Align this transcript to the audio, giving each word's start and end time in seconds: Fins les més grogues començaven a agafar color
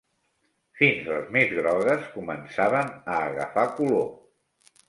Fins 0.79 1.09
les 1.09 1.27
més 1.35 1.53
grogues 1.59 2.09
començaven 2.17 2.91
a 3.17 3.21
agafar 3.29 3.71
color 3.83 4.09